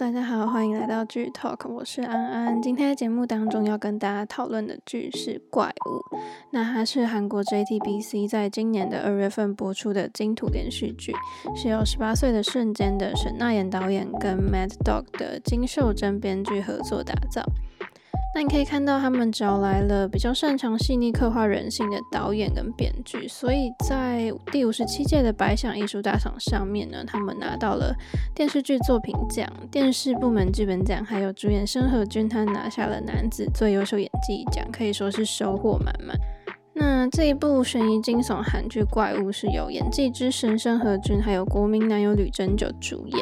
[0.00, 2.62] 大家好，欢迎来到剧 Talk，我是安安。
[2.62, 6.16] 今天的节目当中要跟大家讨论的剧是《怪物》，
[6.52, 11.12] 那它是韩国 JTBC 在今年的二月份播出的金土连续剧，
[11.54, 17.42] 是由十八岁的瞬间的沈娜妍导演跟 Mad Dog 的金秀珍编剧合作打造。
[18.32, 27.92] 那你可以看到，他们找来了比较擅长细腻刻画人性的导演跟编剧，所以在第五十七届的百想艺术大赏上面呢，他们拿到了
[28.32, 36.16] 电视剧作品奖、电视部门剧本奖，还有主演申河均，他拿下了男子最优秀演技奖，可以说是收获满满。
[36.72, 43.20] 那这一部悬疑惊悚韩剧《怪物》是由演技之神申河均还有国民男友吕珍九主演。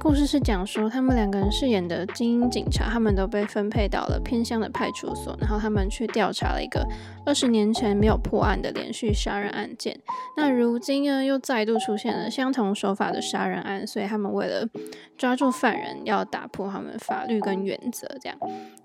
[0.00, 6.86] 故事是讲说他们两个人饰演的精英警察，他们都被分配到了偏乡的派出所，然后他们去调查了一个
[7.24, 9.98] 二十年前没有破案的连续杀人案件。
[10.36, 14.68] 那如今呢，又再度出现了相同手法的杀人案，所以他们为了
[15.16, 18.08] 抓住犯人，要打破他们法律跟原则。
[18.20, 18.38] 这样，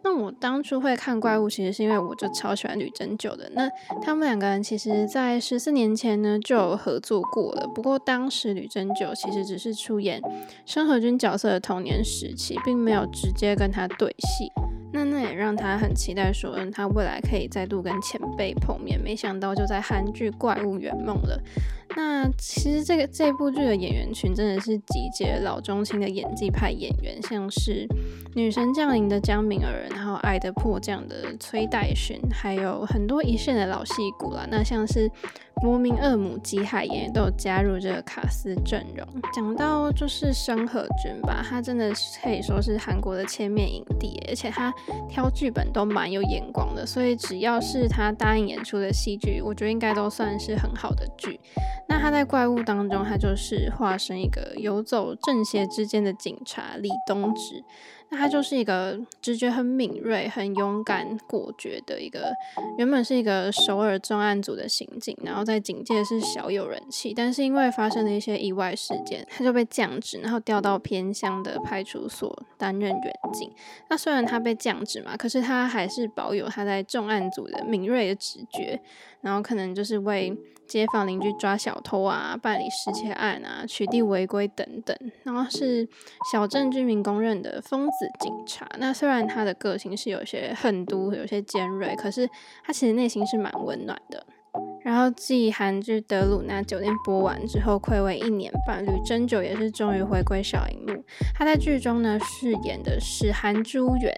[0.04, 3.50] 那我当初会看《怪物》，其实是因为我就超喜欢吕珍九的。
[3.54, 3.70] 那
[4.02, 10.22] 他们两个人其实，在十四年前呢就有合作过了，不过当时吕珍九其实只是出演
[10.66, 14.52] 申河均角色的童年时期，并没有直接跟他对戏。
[14.96, 19.00] 那那也让他很期待，说嗯，他未来可以再度跟前辈碰面。
[19.00, 21.42] 没想到就在韩剧《怪物》圆梦了。
[21.96, 27.86] 那其实这个这部剧的演员群真的是集结老中青的演技派演员，像是
[28.36, 34.48] 《女神降临》的姜敏儿，然后《爱的迫降》的崔代勋，还有很多一线的老戏骨啦。
[34.50, 35.08] 那像是
[35.62, 39.08] 《夺命恶母》吉海妍都有加入这个卡司阵容。
[39.34, 41.92] 讲到就是申河均吧，他真的
[42.24, 44.74] 可以说是韩国的千面影帝，而且他
[45.10, 51.40] 挑剧本都蛮有眼光的，所以只要是他答应演出的戏剧，我觉得应该都算是很好的剧。
[51.88, 57.64] 那他在怪物当中，他就是化身一个游走正邪之间的警察李东植。
[58.16, 62.34] 他就是一个直觉很敏锐、很勇敢、果决的一个，
[62.78, 73.52] 原本是一个首尔重案组的刑警，然后在警界是小有人气，但是因为发生了一些意外事件，他就被降职，然后调到偏乡的派出所担任员警。
[73.90, 78.80] 那虽然他被降职嘛，可是他还是保有他在重案组的敏锐的直觉，
[79.22, 80.36] 然后可能就是为
[80.66, 85.88] 街坊邻居抓小偷啊、办理失窃案啊、取缔违规等等，然后是
[86.32, 88.68] 小镇居民公认的疯子警察。
[88.80, 92.30] 那虽然他的个性是有些狠毒、有些尖锐，可是
[92.64, 94.26] 他其实内心是蛮温暖的。
[94.84, 101.04] 然后继韩剧《德鲁纳酒店》播完之后，暌违一年半，吕珍九也是终于回归小荧幕。
[101.34, 104.14] 他在剧中呢饰演的是韩珠媛，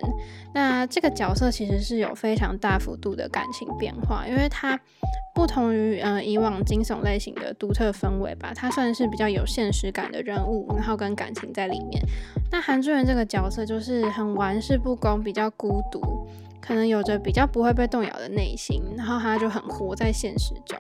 [0.54, 4.80] 那这个角色其实是有非常大幅度的感情变化，因为他
[5.36, 12.02] 不同于嗯、以往惊悚类型的独特氛围吧，他算是比较有现实感的人物，然后跟感情在里面。
[12.52, 16.02] 那韩珠媛这个角色就是很玩世不恭，比较孤独。
[16.66, 20.78] 可能有着比较不会被动摇的内心，然后他就很活在现实中。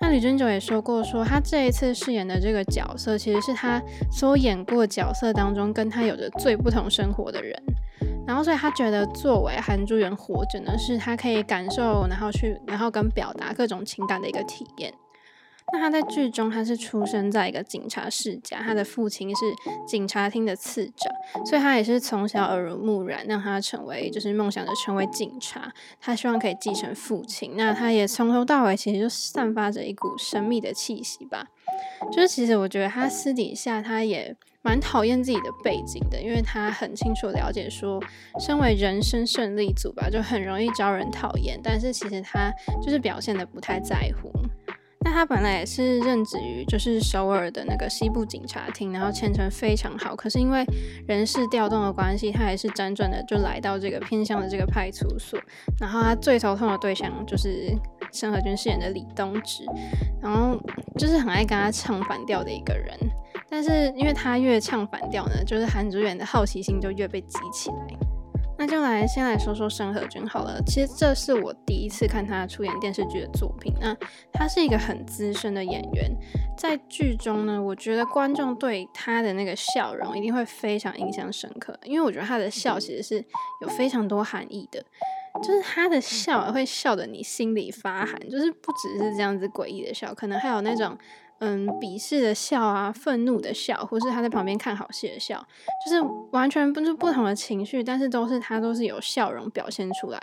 [0.00, 3.80] 那李珍九也说过说，他这一次饰演的这个角色，其实是他
[4.10, 7.62] 所演过角色当中跟他有着最不同生活的人。
[8.26, 14.92] 然后，所以他觉得作为韩珠媛活着呢，是他可以感受，然后去，然后跟表达各种情感的一个体验。
[15.72, 19.44] 那他在剧中，他是出生在一个警察世家，他的父亲是
[19.86, 25.72] 警察厅的次长，所以他也是从小耳濡目染，让他成为就是梦想着成为警察。
[26.00, 27.52] 他希望可以继承父亲。
[27.56, 31.46] 那他也从头到尾其实就散发着一股神秘的气息吧。
[32.10, 38.02] 就是其实我觉得他私底下他也蛮讨厌自己的背景的，因为他很清楚了解说，
[38.40, 41.58] 身为人生胜利组吧，就很容易招人讨厌。
[41.62, 42.52] 但是其实他
[42.82, 44.30] 就是表现得不太在乎。
[45.02, 50.14] 那他本来也是任职于就是首尔的那个西部警察厅，然后前程非常好。
[50.14, 50.62] 可是因为
[51.08, 55.40] 人事调动的关系，他还是辗转的就来到这个偏乡的这个派出所。
[55.80, 57.74] 然后他最头痛的对象就是
[58.12, 59.64] 申河均饰演的李东植，
[60.20, 60.60] 然后
[60.98, 62.94] 就是很爱跟他唱反调的一个人。
[63.48, 68.09] 但是因为他越唱反调呢，就是韩主演的好奇心就越被激起来。
[68.60, 70.60] 那就来先来说说申河均好了。
[70.66, 73.72] 其实这是我第一次看他出演电视剧的作品。
[73.80, 73.96] 那
[74.34, 76.14] 他是一个很资深的演员，
[76.58, 83.24] 在剧中呢，我觉得观众对他的那个笑容一定会非常印象深刻，因为我觉得他的笑其实是
[83.62, 84.84] 有非常多含义的，
[85.42, 90.98] 就是他的笑会笑得你心里发寒，就是不只是这样子诡异的笑，可能还有那种
[91.40, 95.44] 嗯鄙视的笑啊，愤怒的笑，或是他在旁边看好戏的笑，
[95.84, 96.00] 就是
[96.32, 100.20] 完全不是不同的情绪，但是都是他都是有笑容表现出来，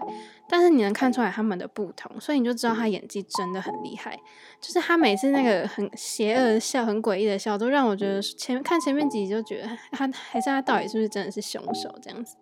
[0.47, 4.17] 但是你能看出来他们的不同，所以你就知道他演技真的很厉害。
[4.61, 12.35] 就是他每次那个很邪恶的笑，很诡异的笑，都让我觉得前看前面几集就觉得他还是他到底是不是真的是凶手这样子。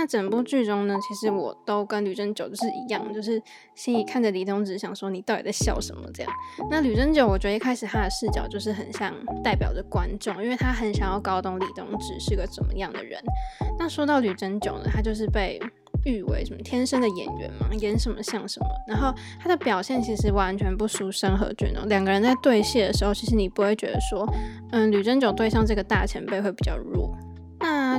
[0.00, 3.38] 那整部剧中呢，其实我都跟吕珍九就是一样，就是
[3.74, 6.32] 心里看着李东植，想说你到底在笑什么这样。
[6.70, 9.12] 那吕珍九，我觉得一开始他的视角就是很像
[9.44, 13.20] 代表着观众，因为他很想要搞懂李东植是个怎么样的人。
[13.78, 15.60] 那说到吕珍九呢，他就是被
[16.06, 18.66] 誉为什么天生的演员嘛，演什么像什么。
[18.88, 21.84] 然后他的表现其实完全不输申河均哦。
[21.88, 24.26] 两个人在对戏的时候，其实你不会觉得说，
[24.72, 27.14] 嗯，吕珍九对上这个大前辈会比较弱。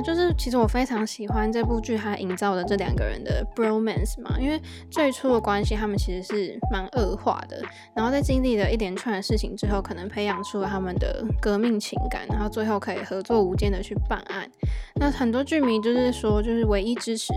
[0.02, 4.60] 就是，其实我非常喜欢这部剧，它营造的这两个人的 bromance 嘛，因为
[4.90, 7.62] 最初的关系，他们其实是蛮恶化的，
[7.94, 14.48] 然后在经历了一连串的事情之后，可能培养出了他们的革命情感，然后最后可以合作无间的去办案。
[14.96, 17.32] 那很多剧迷就是说，就是唯一支持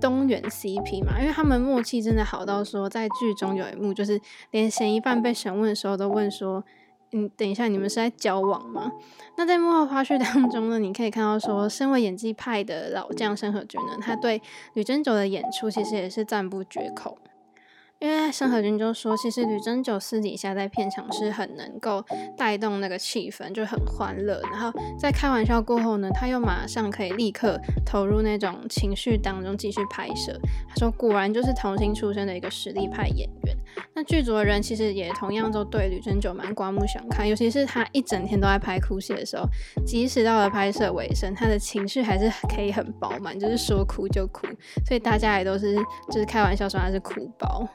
[0.00, 4.20] 东元 CP 嘛，因为他们默契真的好到说，在剧中有一幕，就是
[4.50, 6.64] 连嫌疑犯被审问的时候都问说。
[7.12, 8.92] 嗯，等一下，你们是在交往吗？
[9.36, 14.42] 那在幕后花絮当中呢，你可以看到说，身为演技派的老将申河均呢，他对
[14.74, 17.18] 吕珍九的演出其实也是赞不绝口。
[17.98, 22.04] 因为申河均就说，其实吕珍九私底下在片场是很能够
[22.36, 24.38] 带动那个气氛，就很欢乐。
[24.52, 30.38] 然后在开玩笑过后呢，他又马上可以立刻投入那种情绪当中继续拍摄。
[30.68, 33.45] 他说，果然就是童星出身的一个实力派演员。
[33.96, 39.44] 那剧组的人其实也同样都对吕珍九蛮刮目相看，尤其是他一整天都在拍哭戏的时候，
[39.86, 44.46] 即使到了拍摄尾声，他的情绪还是可以很饱满，就是说哭就哭。
[44.86, 45.74] 所以大家也都是
[46.12, 47.66] 就是开玩笑说他是哭包。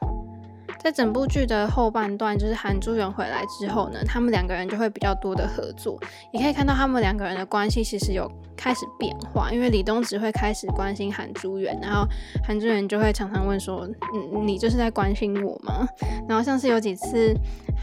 [0.83, 5.99] 在整部剧的后半段，就是韩珠媛回来之后呢，他们两个人就会比较多的合作，
[6.33, 12.07] 也可以看到他们两个人的关系其实有开始变化，因为李东植会开始关心韩珠媛，然后
[12.43, 15.87] 韩珠媛就会常常问说：“嗯，你就是在关心我吗？”
[16.27, 17.31] 然后像是有几次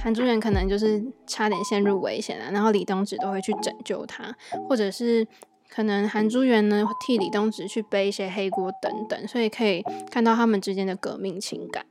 [0.03, 4.35] 韩珠媛可能就是差点陷入危险了，然后李东植都会去拯救他，
[4.69, 5.25] 或者是
[5.71, 11.87] 可能韩珠媛呢替李东植去背一些黑锅等等，所以可以看到他们之间的革命情感。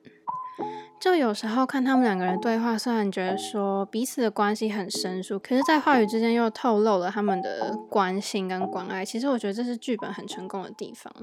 [0.99, 9.05] 就有时候看他们两个人对话，虽然觉得说彼此的关系很生疏，可是，在话语之间又透露了他们的关心跟关爱。
[9.05, 11.13] 其实，我觉得这是剧本很成功的地方。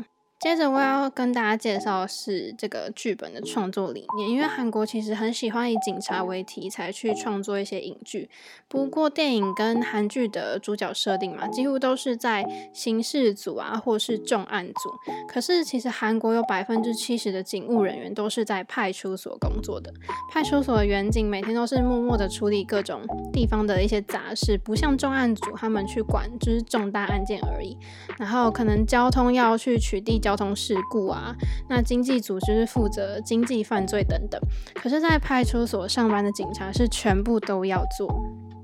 [0.45, 8.29] 接着我要跟大家介绍是这个剧本的创作理念，因为韩国其实很喜欢以警察为题材去创作一些影剧。
[8.69, 12.45] 不过电影跟韩剧的主角设定嘛，几乎都是在
[12.75, 14.91] 刑事组啊，或是重案组。
[15.27, 19.91] 可是其实韩国有百分之七十的警务人员都是在派出所工作的。
[20.31, 23.01] 派出所的员警每天都是默默的处理各种
[23.33, 27.79] 地方的一些杂事，不像重案组他们去管就是重大案件而已。
[28.19, 30.34] 然后可能交通要去取缔交。
[30.35, 31.33] 交通事故啊，
[31.69, 34.41] 那经济组织负责经济犯罪等等。
[34.75, 38.13] 可是，在派出所上班的警察是全部都要做，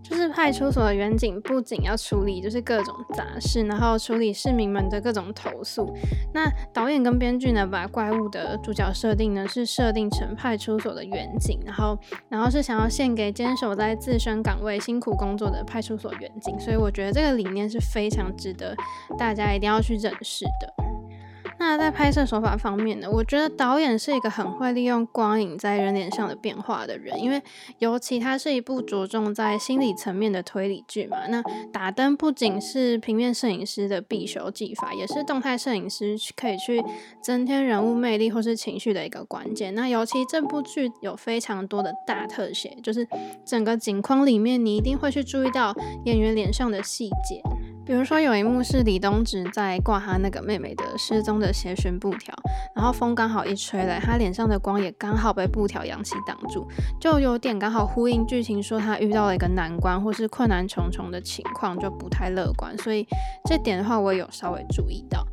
[0.03, 5.95] 就是派出所的员警不仅要处理就是各种杂事，然后处理市民们的各种投诉。
[6.35, 11.97] 那导演跟编剧呢，把怪物的主角设定呢是设定成派出所的员警，然后
[12.29, 16.59] 然后是想要献给坚守在自身岗位辛苦工作的派出所员警。
[16.59, 18.75] 所以我觉得这个理念是非常值得
[19.17, 20.90] 大家一定要去认识的。
[21.71, 27.41] 那在拍摄手法方面呢，我觉得导演是一个很会利用光影在人脸上的变化的人，因为
[27.79, 31.29] 尤其它是一部着重在心理层面的推理剧嘛。
[31.29, 31.41] 那
[31.73, 36.83] 打灯不仅是平面摄影师的必修技法，也是动态摄影师可以去
[37.23, 39.73] 增添人物魅力或是情绪的一个关键。
[39.77, 43.07] 那尤其这部剧有非常多的大特写，就是
[43.45, 45.73] 整个景框里面你一定会去注意到
[46.05, 47.41] 演员脸上的细节。
[47.85, 52.33] 比如说有一幕是李东植在挂他那个妹妹的失踪的鞋寻布条，
[52.75, 56.69] 然后风刚好一吹来，他脸上的光也刚好被布条扬起挡住，
[57.01, 63.07] 就有点刚好呼应剧情说他遇到了一个难关或是困难重重的情况，就不太乐观，所以
[63.45, 65.27] 这点的话我有稍微注意到。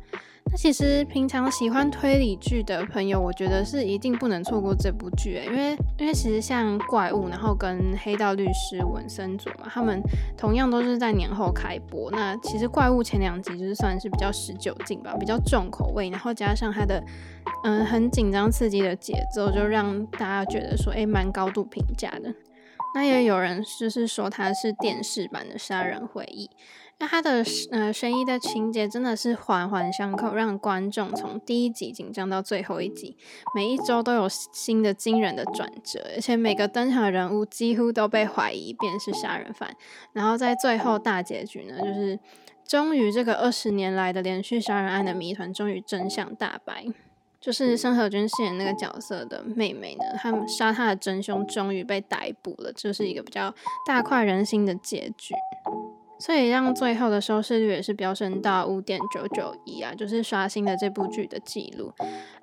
[0.50, 10.00] 那其实平常喜欢推理剧的朋友，我觉得是一定不能错过这部剧诶，因为因为其实像怪物，然后跟黑道律师文森佐嘛，他们
[10.36, 12.10] 同样都是在年后开播。
[12.10, 17.02] 那其实怪物前两集就是算是比较十九禁吧，比较重口味，然后加上它的
[17.64, 22.34] 嗯很紧张刺激的节奏，就让大家觉得说诶蛮高度评价的。
[22.94, 26.46] 那也有人就是说它是电视版的《杀人回忆》。
[27.00, 33.16] 那它的呃悬疑的情节真的是环环相扣，让观众从第一集紧张到最后一集，
[33.54, 39.76] 每一周都有新的惊人的转折，而且每个登场人物几乎都被怀疑便是杀人犯。
[40.12, 42.18] 然后在最后大结局呢，就是
[42.66, 46.84] 终于这个二十年来的连续杀人案的谜团终于真相大白，
[47.40, 53.54] 就是申和君饰演那个角色的妹妹呢，他们杀她的真凶终于被逮捕了，这、就是一个比较
[53.86, 55.32] 大快人心的结局。
[56.18, 61.92] 所以让最后的收视率也是飙升到五点九九亿啊，就是刷新了这部剧的记录。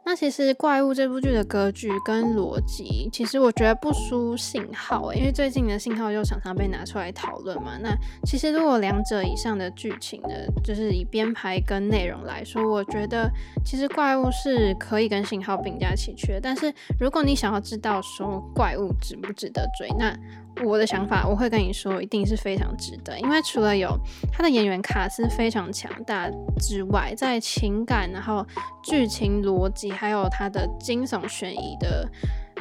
[0.08, 7.72] 那其实《怪物》这部剧的格局跟逻辑，其实我觉得不输信号，因为最近的信号又常常被拿出来讨论嘛。
[7.82, 7.90] 那
[8.24, 10.30] 其实如果两者以上的剧情呢，
[10.64, 13.28] 就是以编排跟内容来说，我觉得
[13.66, 16.40] 其实《怪物》是可以跟信号并驾齐驱的。
[16.40, 20.16] 但是如果你想要知道说《怪物》值不值得追，那
[20.64, 23.90] 我的想法我会跟你说，一定是非常值得，因为除了有
[24.32, 28.46] 他的演员卡司非常强大之外，在情感然后
[28.84, 29.95] 剧情逻辑。
[29.96, 32.08] 还有它的惊悚悬疑的，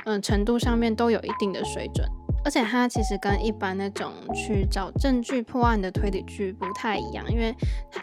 [0.06, 2.08] 嗯，程度上面都有一定的水准。
[2.44, 7.54] 而且它其实跟一般那种去找证据破案的推理剧不太一样，因为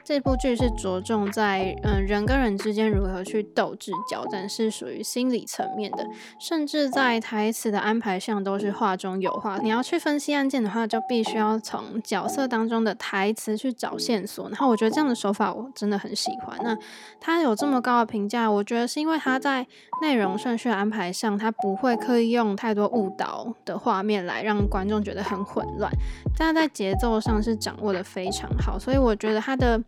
[0.04, 6.04] 这部剧是着重在嗯人跟人之间如何去斗智交战，是属于心理层面的，
[6.40, 9.60] 甚至在台词的安排上都是话中有话。
[9.60, 14.50] 你要去分析案件的话，就必须要从角色当中的台词去找线索。
[14.50, 16.58] 然后我觉得这样的手法我真的很喜欢。
[16.64, 16.76] 那
[17.20, 19.68] 它有这么高的评价，我觉得是因为它在
[20.02, 24.31] 内容顺序安排上，它不会刻意用太多误导的画面来。
[24.32, 25.92] 来让观众觉得很混乱，
[26.38, 29.82] 但在节奏上是掌握得非常好，所以我觉得他的。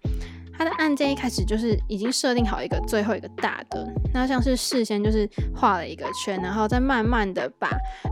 [0.55, 7.67] 他的案件一开始就是已经设定好一个最后一个大的，那像是事先就是画了一个圈，然后再慢慢的把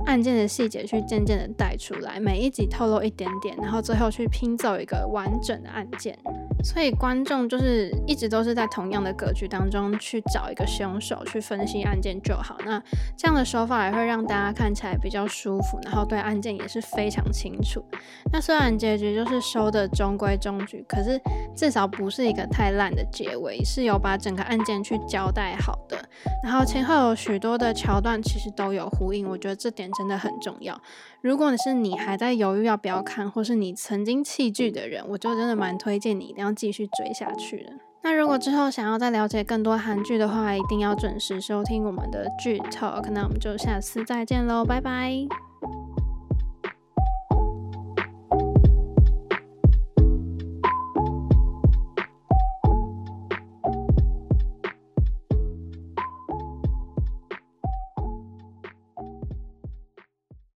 [0.07, 6.17] 案件的细节去渐渐的带出来，每一集透露一点点，然后最后去拼凑一个完整的案件。
[6.63, 12.57] 所以观众就是一直都是在同样的格局当中去找一个凶手，去分析案件就好。
[12.65, 12.81] 那
[13.15, 17.83] 这样的手法也会让大家看起来比较舒服，然后对案件也是非常清楚。
[18.31, 21.21] 那虽然结局就是收的中规中矩，可是
[21.55, 22.31] 至少不是。
[22.31, 25.97] 一个太烂的结尾，是有把整个案件去交代好的，
[26.41, 30.79] 然后前后有许多的桥段其实都有呼应，我觉得这点真的很重要。
[31.21, 37.71] 如果你是你还在犹豫要不要看，或是你曾经弃剧的人，我就真的蛮推荐你一定要继续追下去的。
[38.03, 43.07] 那如果之后想要再了解更多韩剧的话，一定要准时收听我们的剧 Talk。
[43.11, 45.50] 那我们就下次再见喽，拜拜。